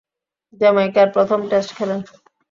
জ্যামাইকায় 0.61 1.09
প্রথম 1.15 1.39
টেস্ট 1.49 1.69
খেলেন। 1.77 1.99